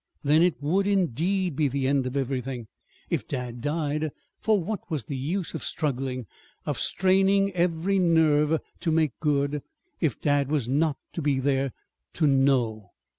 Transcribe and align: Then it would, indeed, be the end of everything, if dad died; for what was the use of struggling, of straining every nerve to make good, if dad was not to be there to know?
Then 0.23 0.41
it 0.41 0.55
would, 0.59 0.87
indeed, 0.87 1.55
be 1.55 1.67
the 1.67 1.87
end 1.87 2.07
of 2.07 2.17
everything, 2.17 2.65
if 3.11 3.27
dad 3.27 3.61
died; 3.61 4.09
for 4.39 4.59
what 4.59 4.89
was 4.89 5.03
the 5.03 5.15
use 5.15 5.53
of 5.53 5.61
struggling, 5.61 6.25
of 6.65 6.79
straining 6.79 7.51
every 7.51 7.99
nerve 7.99 8.59
to 8.79 8.91
make 8.91 9.11
good, 9.19 9.61
if 9.99 10.19
dad 10.19 10.49
was 10.49 10.67
not 10.67 10.97
to 11.13 11.21
be 11.21 11.39
there 11.39 11.71
to 12.13 12.25
know? 12.25 12.89